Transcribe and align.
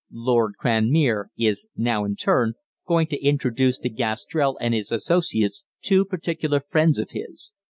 'Lord 0.09 0.55
Cranmere' 0.59 1.27
is 1.37 1.67
now, 1.77 2.05
in 2.05 2.15
turn, 2.15 2.53
going 2.87 3.05
to 3.05 3.23
introduce 3.23 3.77
to 3.77 3.89
Gastrell 3.91 4.57
and 4.59 4.73
his 4.73 4.91
associates 4.91 5.63
two 5.83 6.05
particular 6.05 6.59
friends 6.59 6.97
of 6.97 7.11
his. 7.11 7.51